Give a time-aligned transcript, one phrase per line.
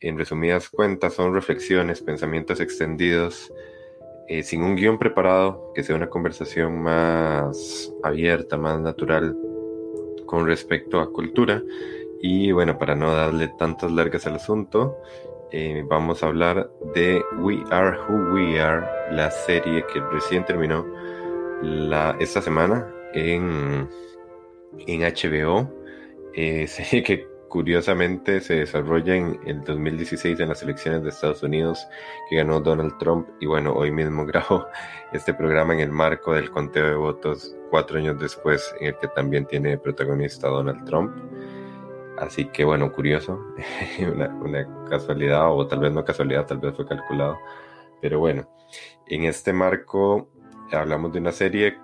[0.00, 3.52] En resumidas cuentas, son reflexiones, pensamientos extendidos,
[4.28, 9.36] eh, sin un guion preparado, que sea una conversación más abierta, más natural
[10.26, 11.62] con respecto a cultura.
[12.20, 14.96] Y bueno, para no darle tantas largas al asunto,
[15.52, 18.84] eh, vamos a hablar de We Are Who We Are,
[19.14, 20.86] la serie que recién terminó
[22.18, 23.88] esta semana en,
[24.86, 25.70] en HBO.
[26.34, 31.86] Eh, serie que curiosamente se desarrolla en el 2016 en las elecciones de Estados Unidos
[32.28, 34.66] que ganó Donald Trump y bueno, hoy mismo grabo
[35.12, 39.06] este programa en el marco del conteo de votos cuatro años después en el que
[39.06, 41.14] también tiene protagonista Donald Trump.
[42.18, 43.38] Así que bueno, curioso,
[44.12, 47.38] una, una casualidad o tal vez no casualidad, tal vez fue calculado.
[48.00, 48.48] Pero bueno,
[49.06, 50.28] en este marco
[50.72, 51.78] hablamos de una serie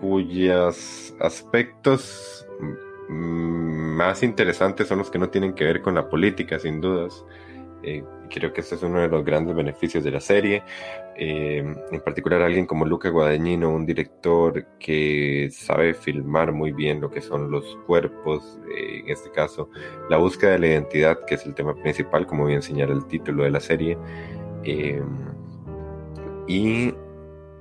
[0.00, 2.46] cuyos aspectos
[3.08, 7.24] más interesantes son los que no tienen que ver con la política, sin dudas.
[7.86, 10.62] Eh, creo que este es uno de los grandes beneficios de la serie.
[11.16, 11.58] Eh,
[11.92, 17.20] en particular, alguien como Luca Guadagnino, un director que sabe filmar muy bien lo que
[17.20, 19.68] son los cuerpos, eh, en este caso,
[20.08, 23.06] la búsqueda de la identidad, que es el tema principal, como voy a enseñar el
[23.06, 23.98] título de la serie.
[26.46, 26.94] y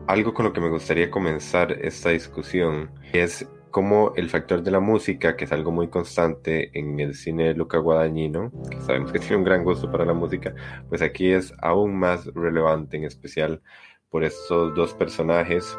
[0.07, 4.79] algo con lo que me gustaría comenzar esta discusión es como el factor de la
[4.79, 9.17] música, que es algo muy constante en el cine de Luca Guadagnino, que sabemos que
[9.19, 10.53] tiene un gran gusto para la música,
[10.89, 13.63] pues aquí es aún más relevante, en especial
[14.11, 15.75] por estos dos personajes,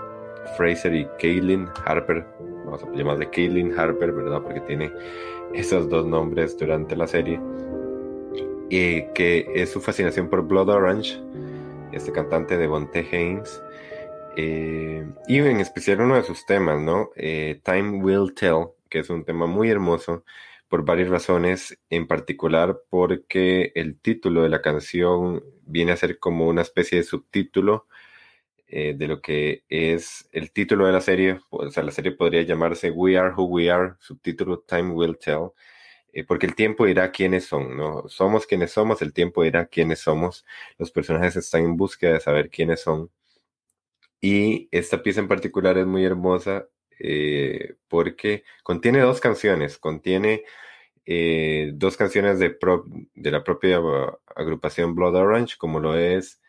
[0.56, 2.26] Fraser y Kaylin Harper,
[2.64, 4.42] vamos a llamarle Kaylin Harper, ¿verdad?
[4.42, 4.90] Porque tiene
[5.54, 7.40] esos dos nombres durante la serie,
[8.70, 11.22] y que es su fascinación por Blood Orange,
[11.92, 13.62] este cantante de Bonte Haynes,
[14.36, 17.10] eh, y en especial uno de sus temas, ¿no?
[17.16, 20.24] Eh, Time Will Tell, que es un tema muy hermoso
[20.68, 26.48] por varias razones, en particular porque el título de la canción viene a ser como
[26.48, 27.86] una especie de subtítulo
[28.68, 32.42] eh, de lo que es el título de la serie, o sea, la serie podría
[32.42, 35.50] llamarse We Are Who We Are, subtítulo Time Will Tell,
[36.28, 38.08] porque el tiempo dirá quiénes son, ¿no?
[38.08, 40.44] Somos quienes somos, el tiempo dirá quiénes somos,
[40.78, 43.10] los personajes están en búsqueda de saber quiénes son
[44.24, 46.66] y esta pieza en particular es muy hermosa
[46.98, 50.44] eh, porque contiene dos canciones, contiene
[51.04, 52.56] eh, dos canciones de,
[53.14, 53.82] de, la propia
[54.34, 56.40] agrupación Blood Orange, como lo es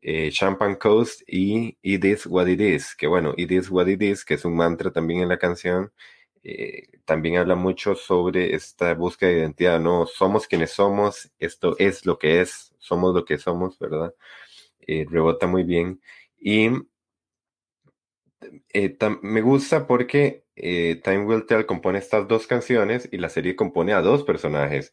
[0.00, 4.02] eh, Champagne Coast y It Is What It Is, que bueno, It Is What It
[4.02, 5.92] Is, que es un mantra también en la canción,
[7.04, 12.16] también habla mucho sobre esta búsqueda de identidad, no somos quienes somos, esto es lo
[12.16, 14.14] que es, somos lo que somos, ¿verdad?
[14.86, 16.00] rebota muy bien.
[16.40, 16.70] Y
[18.72, 23.56] eh, me gusta porque eh, Time Will Tell compone estas dos canciones y la serie
[23.56, 24.92] compone a dos personajes.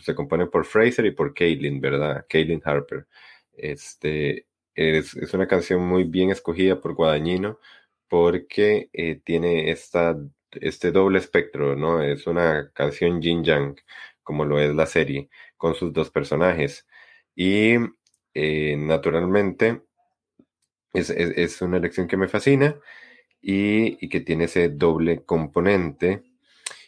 [0.00, 2.26] se compone por Fraser y por Caitlin, ¿verdad?
[2.28, 3.06] Caitlin Harper.
[3.52, 7.58] Este, es, una canción muy bien escogida por Guadagnino
[8.08, 10.16] porque eh, tiene esta,
[10.52, 12.02] este doble espectro, ¿no?
[12.02, 13.76] Es una canción yin yang,
[14.22, 16.86] como lo es la serie, con sus dos personajes.
[17.36, 17.74] Y
[18.34, 19.82] naturalmente
[20.94, 22.76] es, una elección que me fascina
[23.42, 26.22] y, que tiene ese doble componente.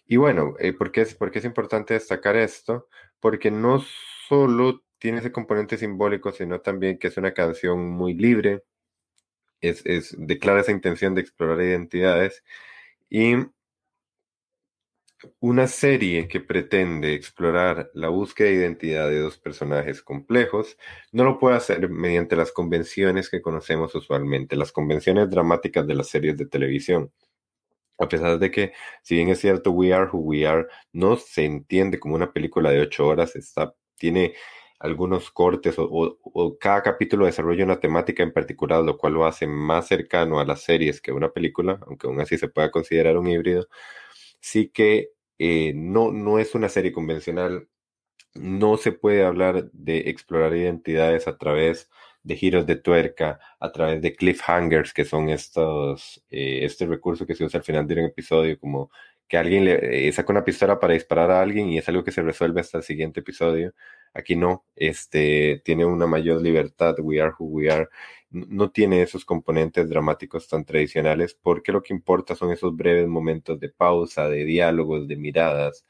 [0.07, 2.89] Y bueno, eh, ¿por, qué es, es importante destacar esto?
[3.21, 3.85] Porque no
[4.29, 8.63] solo tiene ese componente simbólico, sino también que es una canción muy libre,
[9.61, 12.45] es, es, declara esa intención de explorar identidades
[13.09, 13.37] y
[15.41, 20.77] una serie que pretende explorar la búsqueda de identidad de dos personajes complejos
[21.13, 26.09] no lo puede hacer mediante las convenciones que conocemos usualmente, las convenciones dramáticas de las
[26.09, 27.13] series de televisión.
[27.99, 28.73] A pesar de que,
[29.03, 32.71] si bien es cierto, We Are Who We Are no se entiende como una película
[32.71, 34.35] de ocho horas, está, tiene
[34.79, 35.89] algunos cortes o,
[36.23, 40.45] o, cada capítulo desarrolla una temática en particular, lo cual lo hace más cercano a
[40.45, 43.69] las series que una película, aunque aún así se pueda considerar un híbrido
[44.47, 47.69] sí que eh, no, no es una serie convencional.
[48.35, 51.91] No se puede hablar de explorar identidades a través
[52.23, 57.35] de giros de tuerca, a través de cliffhangers, que son estos, eh, este recurso que
[57.37, 58.91] se usa al final de un episodio, como
[59.29, 62.13] que alguien le eh, saca una pistola para disparar a alguien y es algo que
[62.13, 63.75] se resuelve hasta el siguiente episodio.
[64.15, 67.89] Aquí no, este, tiene una mayor libertad, We Are Who We Are,
[68.31, 73.59] no tiene esos componentes dramáticos tan tradicionales porque lo que importa son esos breves momentos
[73.61, 75.87] de pausa, de diálogos, de miradas,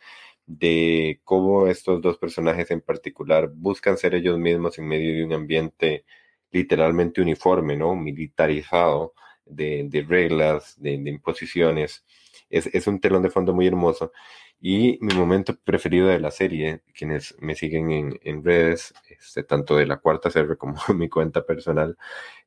[0.47, 5.33] de cómo estos dos personajes en particular buscan ser ellos mismos en medio de un
[5.33, 6.05] ambiente
[6.51, 7.95] literalmente uniforme, ¿no?
[7.97, 12.05] Militarizado, de, reglas, de, imposiciones.
[12.51, 14.13] Es, es un telón de fondo muy hermoso.
[14.61, 19.77] Y mi momento preferido de la serie, quienes me siguen en, en redes, este, tanto
[19.77, 21.97] de la cuarta serie como mi cuenta personal,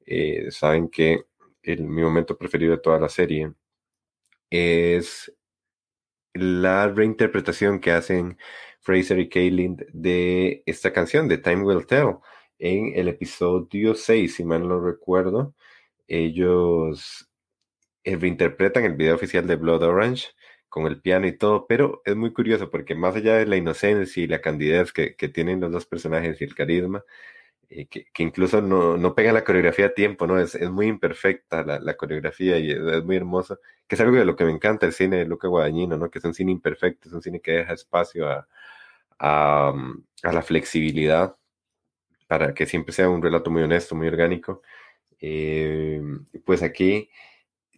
[0.05, 1.25] eh, saben que
[1.63, 3.53] el, mi momento preferido de toda la serie
[4.49, 5.33] es
[6.33, 8.37] la reinterpretación que hacen
[8.81, 12.17] Fraser y Kaylin de esta canción de Time Will Tell
[12.59, 15.55] en el episodio 6, si mal no recuerdo.
[16.07, 17.29] Ellos
[18.03, 20.29] eh, reinterpretan el video oficial de Blood Orange
[20.69, 24.23] con el piano y todo, pero es muy curioso porque más allá de la inocencia
[24.23, 27.03] y la candidez que, que tienen los dos personajes y el carisma,
[27.69, 30.39] eh, que, que, incluso no, no pega la coreografía a tiempo, ¿no?
[30.39, 34.17] Es, es muy imperfecta la, la coreografía y es, es, muy hermoso, que es algo
[34.17, 36.09] de lo que me encanta el cine de Luca Guadagnino, ¿no?
[36.09, 38.47] Que es un cine imperfecto, es un cine que deja espacio a,
[39.19, 39.73] a,
[40.23, 41.35] a la flexibilidad
[42.27, 44.61] para que siempre sea un relato muy honesto, muy orgánico.
[45.21, 46.01] Eh,
[46.45, 47.09] pues aquí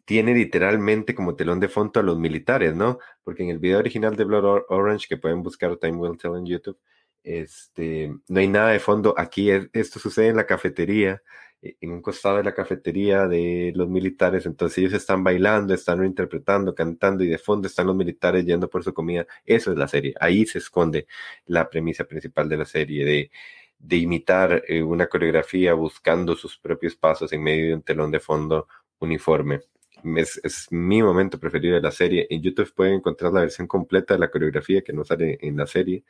[0.06, 3.00] tiene literalmente como telón de fondo a los militares, ¿no?
[3.24, 6.46] Porque en el video original de Blood Orange, que pueden buscar Time Will Tell en
[6.46, 6.78] YouTube,
[7.24, 9.14] este, no hay nada de fondo.
[9.18, 11.22] Aquí es, esto sucede en la cafetería,
[11.62, 14.46] e, en un costado de la cafetería de los militares.
[14.46, 18.84] Entonces ellos están bailando, están interpretando, cantando y de fondo están los militares yendo por
[18.84, 19.28] su comida.
[19.46, 20.14] Eso es la serie.
[20.20, 21.08] Ahí se esconde
[21.46, 23.32] la premisa principal de la serie de,
[23.80, 28.20] de imitar eh, una coreografía buscando sus propios pasos en medio de un telón de
[28.20, 28.68] fondo
[29.00, 29.62] uniforme.
[30.04, 32.28] Es, mi momento preferido de la serie.
[32.30, 35.68] En YouTube pueden encontrar la versión completa de la coreografía que no sale en la
[35.68, 36.04] serie,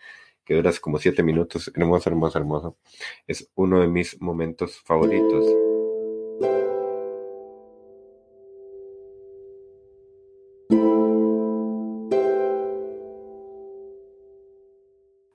[0.45, 1.71] que dura como siete minutos.
[1.75, 2.77] Hermoso, hermoso, hermoso.
[3.27, 5.45] Es uno de mis momentos favoritos.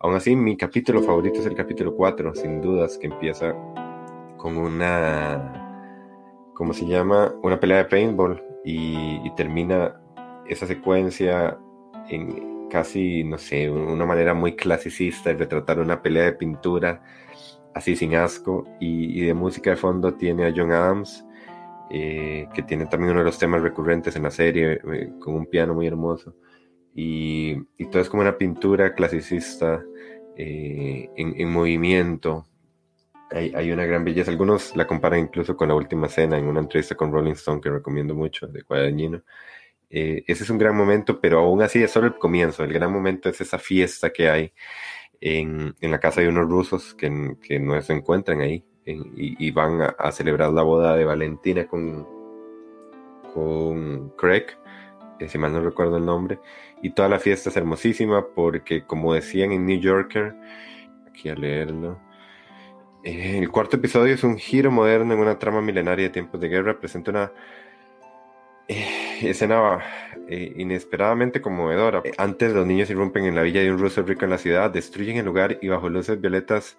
[0.01, 3.55] Aún así, mi capítulo favorito es el capítulo 4, sin dudas, que empieza
[4.37, 7.35] con una, ¿cómo se llama?
[7.43, 10.01] Una pelea de paintball y, termina
[10.49, 11.57] esa secuencia
[12.09, 17.03] en casi, no sé, una manera muy clasicista de retratar una pelea de pintura
[17.75, 21.25] así sin asco y, de música de fondo tiene a John Adams
[21.91, 25.47] eh, que tiene también uno de los temas recurrentes en la serie eh, con un
[25.47, 26.35] piano muy hermoso
[26.93, 29.85] y, todo es como una pintura clasicista
[30.37, 32.47] eh, en, movimiento.
[33.31, 34.31] Hay, una gran belleza.
[34.31, 37.71] Algunos la comparan incluso con la última cena en una entrevista con Rolling Stone que
[37.71, 39.23] recomiendo mucho, de Guadagnino.
[39.91, 42.65] Eh, ese es un gran momento, pero aún así es solo el comienzo.
[42.65, 44.53] El gran momento es esa fiesta que hay
[45.21, 49.81] en, en la casa de unos rusos que, que no se encuentran ahí y, van
[49.99, 52.07] a, celebrar la boda de Valentina con,
[53.35, 54.47] con Craig
[55.27, 56.39] si mal no recuerdo el nombre,
[56.83, 60.35] y toda la fiesta es hermosísima porque, como decían en New Yorker,
[61.09, 61.99] aquí a leerlo,
[63.07, 66.49] eh, el cuarto episodio es un giro moderno en una trama milenaria de tiempos de
[66.49, 67.33] guerra, presenta una
[68.67, 69.79] eh, escena
[70.29, 72.03] eh, inesperadamente conmovedora.
[72.19, 75.19] Antes los niños irrumpen en la villa de un ruso rico en la ciudad, destruyen
[75.19, 76.79] el lugar y bajo luces violetas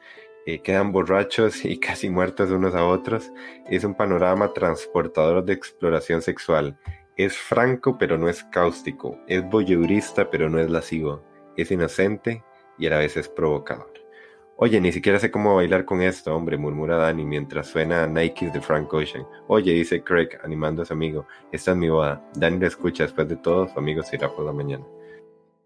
[0.64, 3.32] quedan borrachos y casi muertos unos a otros.
[3.70, 6.78] Es un panorama transportador de exploración sexual.
[7.16, 11.24] Es franco pero no es cáustico, es voyeurista pero no es lascivo,
[11.56, 12.44] es inocente
[12.78, 13.97] y a la vez es provocador.
[14.60, 18.60] Oye, ni siquiera sé cómo bailar con esto, hombre, murmura Danny mientras suena Nike de
[18.60, 19.24] Frank Ocean.
[19.48, 22.28] Oye, dice Craig, animando a su amigo, esta es mi boda.
[22.34, 24.84] Danny lo escucha, después de todo, su amigo se irá por la mañana.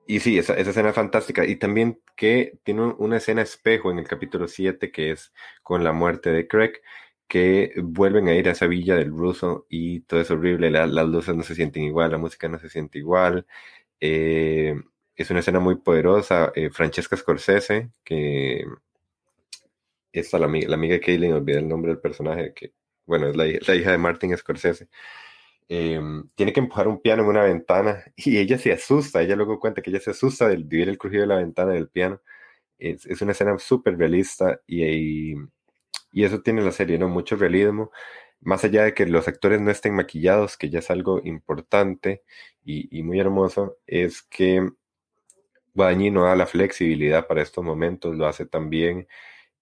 [0.06, 1.46] Y sí, esa, escena es fantástica.
[1.46, 5.32] Y también que tiene una escena espejo en el capítulo 7 que es
[5.64, 6.74] con la muerte de Craig,
[7.30, 11.08] que vuelven a ir a esa villa del ruso y todo es horrible, la, las
[11.08, 13.48] luces no se sienten igual, la música no se siente igual.
[14.02, 14.76] Eh,
[15.16, 16.52] es una escena muy poderosa.
[16.56, 18.66] Eh, Francesca Scorsese, que
[20.12, 22.74] esta la amiga, la amiga de olvidé el nombre del personaje, que
[23.06, 24.90] bueno, es la, la hija de Martin Scorsese.
[25.70, 26.02] Eh,
[26.36, 29.82] tiene que empujar un piano en una ventana y ella se asusta, ella luego cuenta
[29.82, 32.22] que ella se asusta del vivir el crujido de la ventana del piano.
[32.78, 35.34] Es, es una escena súper realista y,
[36.12, 37.10] y eso tiene la serie, ¿no?
[37.10, 37.92] Mucho realismo,
[38.42, 42.24] más allá de que los actores no estén maquillados, que ya es algo importante
[42.64, 44.68] y, y muy hermoso, es que
[45.74, 49.08] Guadagnino da la flexibilidad para estos momentos, lo hace también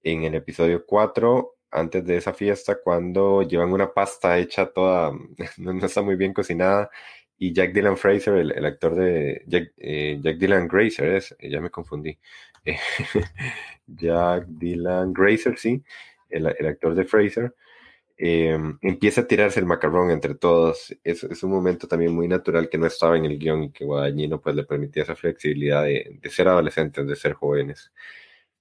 [0.03, 5.11] en el episodio 4, antes de esa fiesta, cuando llevan una pasta hecha toda,
[5.57, 6.89] no, está muy bien cocinada,
[7.37, 11.61] y Jack Dylan Fraser, el, el actor de Jack, eh, Jack Dylan Grazer, es, ya
[11.61, 12.17] me confundí.
[13.87, 15.81] Jack Dylan Grazer, sí,
[16.29, 17.53] el, el actor de Fraser,
[18.21, 20.93] eh, empieza a tirarse el macarrón entre todos.
[21.03, 23.85] Es, es, un momento también muy natural que no estaba en el guion y que
[23.85, 27.93] Guadagnino pues le permitía esa flexibilidad de, de, ser adolescentes, de ser jóvenes.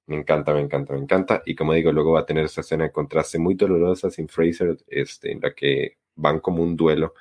[0.08, 1.42] Me encanta, me encanta, me encanta.
[1.44, 4.78] Y como digo, luego va a tener esa escena de contraste muy dolorosa sin Fraser,
[4.86, 7.14] este, en la que van como un duelo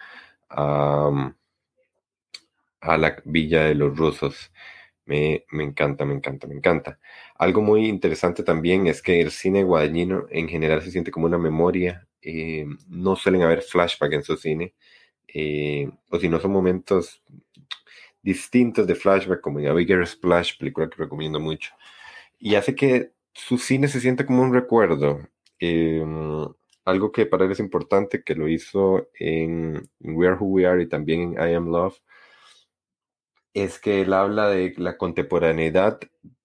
[0.50, 1.34] a,
[2.82, 4.52] la villa de los rusos.
[5.06, 7.00] Me, me, encanta, me encanta, me encanta.
[7.38, 11.38] Algo muy interesante también es que el cine guadañino en general se siente como una
[11.38, 12.08] memoria.
[12.22, 14.74] Eh, no suelen haber flashback en su cine.
[15.28, 17.22] Eh, o si no son momentos
[18.22, 21.72] distintos de flashback, como en A Bigger Splash, película que recomiendo mucho.
[22.40, 25.20] Y hace que su cine se sienta como un recuerdo.
[25.60, 26.04] Eh,
[26.86, 30.82] algo que para él es importante, que lo hizo en We Are Who We Are
[30.82, 31.98] y también en I Am Love,
[33.54, 36.00] es que él habla de la contemporaneidad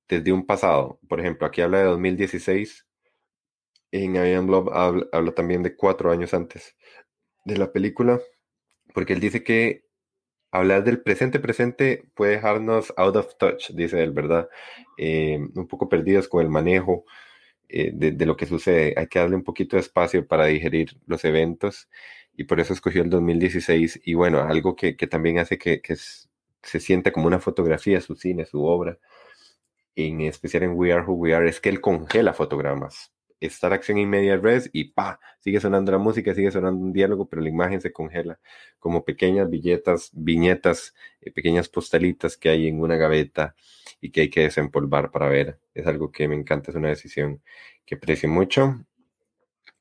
[0.08, 0.98] desde un pasado.
[1.08, 2.86] Por ejemplo, aquí habla de 2016.
[3.92, 6.76] En I Am Love habla, también de cuatro años antes
[7.44, 8.20] de la película,
[8.94, 9.84] porque él dice que
[10.52, 14.48] hablar del presente presente puede dejarnos out of touch, dice él, ¿verdad?
[14.98, 17.04] Eh, un poco perdidos con el manejo
[17.68, 18.94] eh, de, lo que sucede.
[18.96, 21.88] Hay que darle un poquito de espacio para digerir los eventos
[22.36, 25.96] y por eso escogió el 2016 y bueno, algo que, que también hace que, que,
[25.96, 28.98] se sienta como una fotografía, su cine, su obra,
[29.96, 33.12] en especial en We Are Who We Are, es que él congela fotogramas.
[33.42, 37.28] Estar acción y media res y pa, sigue sonando la música, sigue sonando un diálogo,
[37.28, 38.38] pero la imagen se congela
[38.78, 43.54] como pequeñas billetas, viñetas, eh, pequeñas postalitas que hay en una gaveta
[44.00, 45.58] y que hay que desempolvar para ver.
[45.74, 47.42] Es algo que me encanta, es una decisión
[47.84, 48.84] que aprecio mucho.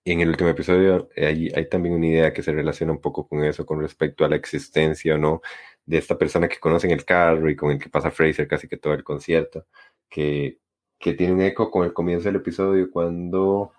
[0.03, 3.01] Y en el último episodio eh, hay, hay también una idea que se relaciona un
[3.01, 5.41] poco con eso, con respecto a la existencia o no
[5.85, 8.67] de esta persona que conoce en el carro y con el que pasa Fraser casi
[8.67, 9.67] que todo el concierto,
[10.09, 10.59] que,
[11.01, 13.73] que tiene un eco con el comienzo del episodio cuando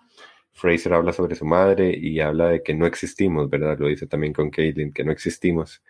[0.53, 3.77] Fraser habla sobre su madre y habla de que no existimos, ¿verdad?
[3.79, 5.83] Lo dice también con Caitlin, que no existimos.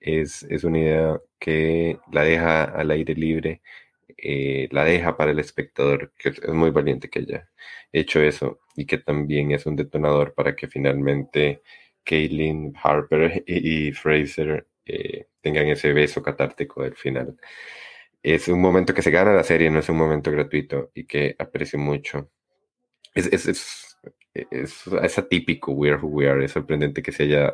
[0.00, 3.62] Es, es una idea que la deja al aire libre,
[4.18, 7.50] eh, la deja para el espectador, que es muy valiente que haya
[7.92, 11.62] hecho eso y que también es un detonador para que finalmente
[12.04, 17.36] Caitlin, Harper y, Fraser eh, tengan ese beso catártico del final.
[18.24, 21.36] Es un momento que se gana la serie, no es un momento gratuito y que
[21.38, 22.30] aprecio mucho.
[23.14, 23.98] Es, es, es,
[24.50, 27.52] es, atípico We Are Who We Are, es sorprendente que se haya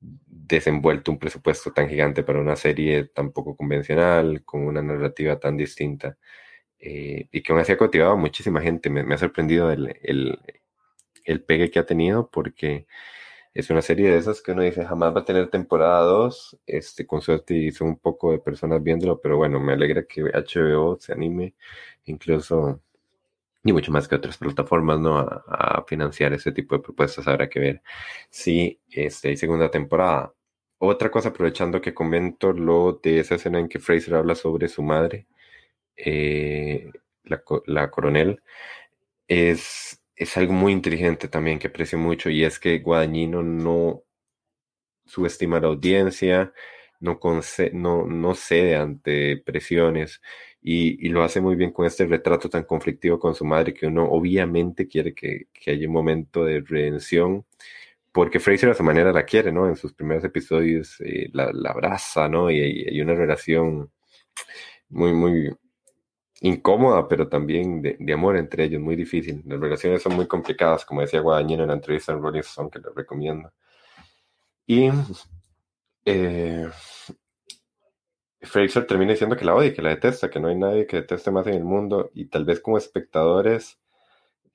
[0.00, 5.56] desenvuelto un presupuesto tan gigante para una serie tan poco convencional, con una narrativa tan
[5.56, 6.16] distinta,
[6.78, 8.90] eh, y que aún así ha cautivado a muchísima gente.
[8.90, 10.38] Me, me ha sorprendido el, el,
[11.24, 12.86] el, pegue que ha tenido, porque
[13.54, 17.06] es una serie de esas que uno dice jamás va a tener temporada 2, este,
[17.06, 21.12] con suerte hizo un poco de personas viéndolo, pero bueno, me alegra que HBO se
[21.12, 21.54] anime,
[22.04, 22.80] incluso,
[23.62, 25.18] ni mucho más que otras plataformas, ¿no?
[25.18, 27.82] A, financiar ese tipo de propuestas, habrá que ver
[28.30, 30.34] si este, hay segunda temporada.
[30.78, 34.82] Otra cosa, aprovechando que comento lo de esa escena en que Fraser habla sobre su
[34.82, 35.26] madre,
[35.96, 36.90] eh,
[37.24, 38.42] la, la coronel,
[39.28, 44.04] es es algo muy inteligente también que aprecio mucho y es que Guadañino no
[45.06, 46.52] subestima la audiencia,
[47.00, 47.18] no,
[47.72, 50.20] no, no cede ante presiones
[50.60, 53.86] y, y, lo hace muy bien con este retrato tan conflictivo con su madre que
[53.86, 57.46] uno obviamente quiere que, que haya un momento de redención
[58.12, 59.68] porque Fraser a su manera la quiere, ¿no?
[59.68, 62.50] En sus primeros episodios eh, la, la, abraza, ¿no?
[62.50, 63.90] Y hay una relación
[64.90, 65.50] muy, muy,
[66.40, 69.42] incómoda, pero también de, amor entre ellos, muy difícil.
[69.46, 72.78] Las relaciones son muy complicadas, como decía Guadañino en la entrevista en Rolling Stone, que
[72.78, 73.52] les recomiendo.
[74.66, 74.90] Y
[76.04, 76.68] eh,
[78.40, 81.30] Fraser termina diciendo que la odia, que la detesta, que no hay nadie que deteste
[81.30, 83.78] más en el mundo, y tal vez como espectadores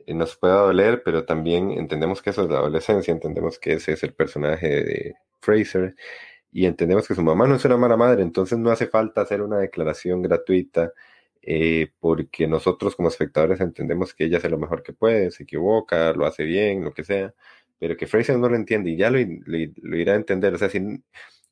[0.06, 3.94] eh, nos pueda doler, pero también entendemos que eso es la adolescencia, entendemos que ese
[3.94, 5.96] es el personaje de Fraser,
[6.52, 9.42] y entendemos que su mamá no es una mala madre, entonces no hace falta hacer
[9.42, 10.94] una declaración gratuita
[11.48, 16.12] eh, porque nosotros como espectadores entendemos que ella hace lo mejor que puede, se equivoca,
[16.14, 17.36] lo hace bien, lo que sea,
[17.80, 20.56] pero que Fraser no lo entiende y ya lo, lo, irá a entender.
[20.56, 20.82] O sea, si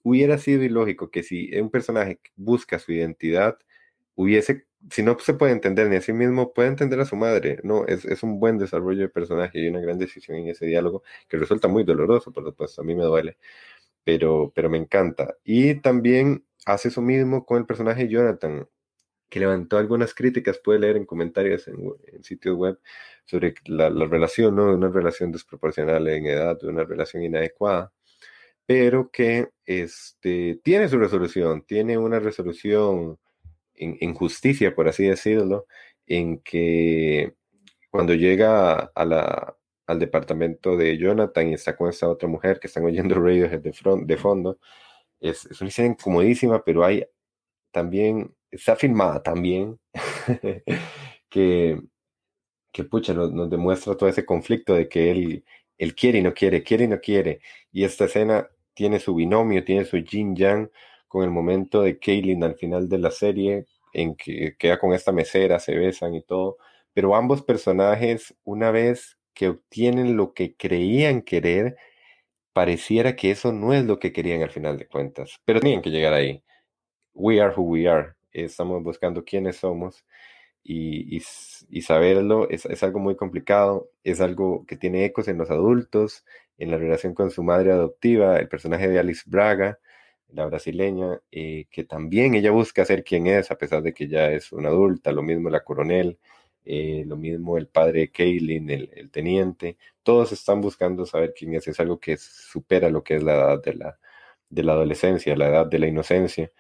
[0.04, 3.60] hubiera sido ilógico que si un personaje busca su identidad,
[4.16, 7.60] hubiese, si no se puede entender ni a sí mismo, puede entender a su madre.
[7.64, 11.04] No, es, es un buen desarrollo de personaje y una gran decisión en ese diálogo
[11.30, 13.38] que resulta muy doloroso, por supuesto, a mí me duele,
[14.04, 15.36] pero, pero me encanta.
[15.44, 18.68] Y también hace eso mismo con el personaje Jonathan
[19.34, 21.76] que levantó algunas críticas, puede leer en comentarios en,
[22.24, 22.80] sitios web
[23.26, 24.72] sobre la, relación, ¿no?
[24.72, 27.92] Una relación desproporcional en edad, una relación inadecuada,
[28.68, 33.18] pero que este, tiene su resolución, tiene una resolución
[33.74, 35.66] en, justicia, por así decirlo,
[36.06, 37.34] en que
[37.90, 42.68] cuando llega a la, al departamento de Jonathan y está con esta otra mujer que
[42.68, 43.74] están oyendo Radiohead de,
[44.06, 44.60] de fondo,
[45.20, 47.04] es, es una escena incomodísima, pero hay
[47.72, 49.80] también está filmada también,
[51.30, 51.82] que,
[52.72, 55.46] que pucha, nos, demuestra todo ese conflicto de que él,
[55.78, 57.42] él quiere y no quiere, quiere y no quiere.
[57.72, 60.70] Y esta escena tiene su binomio, tiene su yin yang
[61.08, 65.12] con el momento de Kaylin al final de la serie, en que queda con esta
[65.12, 66.58] mesera, se besan y todo,
[66.94, 71.78] pero ambos personajes, una vez que obtienen lo que creían querer,
[72.54, 75.90] pareciera que eso no es lo que querían al final de cuentas, pero tenían que
[75.92, 76.44] llegar ahí.
[77.14, 78.16] We are who we are.
[78.34, 80.06] Estamos buscando quiénes somos
[80.64, 81.22] y,
[81.70, 86.26] y, saberlo es, es, algo muy complicado, es algo que tiene ecos en los adultos,
[86.58, 89.80] en la relación con su madre adoptiva, el personaje de Alice Braga,
[90.30, 94.32] la brasileña, eh, que también ella busca ser quien es, a pesar de que ya
[94.32, 96.18] es una adulta, lo mismo la coronel,
[96.66, 101.68] eh, lo mismo el padre Kaylin, el, el, teniente, todos están buscando saber quién es,
[101.68, 104.00] es algo que supera lo que es la edad de la,
[104.50, 106.52] de la adolescencia, la edad de la inocencia.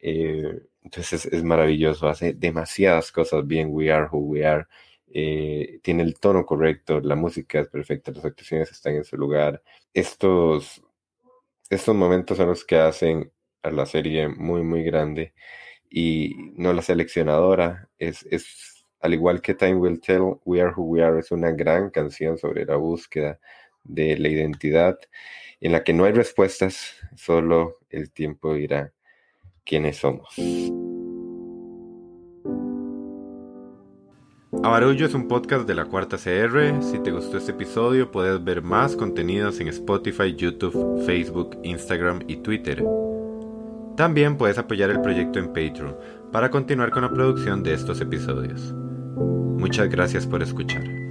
[0.00, 4.66] Eh, entonces es, maravilloso, hace demasiadas cosas bien, We Are Who We Are,
[5.08, 9.62] eh, tiene el tono correcto, la música es perfecta, las actuaciones están en su lugar.
[9.94, 10.82] Estos,
[11.70, 15.34] estos momentos son los que hacen a la serie muy, muy grande
[15.90, 20.84] y no la seleccionadora, es, es al igual que Time Will Tell, We Are Who
[20.84, 23.40] We Are es una gran canción sobre la búsqueda
[23.84, 24.98] de la identidad
[25.60, 28.92] en la que no hay respuestas, solo el tiempo dirá
[29.64, 30.34] quiénes somos.
[34.62, 36.82] Amarullo es un podcast de la Cuarta CR.
[36.82, 42.36] Si te gustó este episodio, puedes ver más contenidos en Spotify, YouTube, Facebook, Instagram y
[42.36, 42.84] Twitter.
[43.96, 45.96] También puedes apoyar el proyecto en Patreon
[46.30, 48.72] para continuar con la producción de estos episodios.
[49.56, 51.01] Muchas gracias por escuchar.